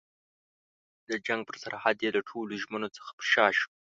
[1.09, 3.71] د جنګ پر سرحد یې له ټولو ژمنو څخه پر شا شوه.